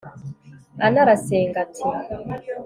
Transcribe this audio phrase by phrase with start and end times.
[0.85, 1.83] ana arasenga, ati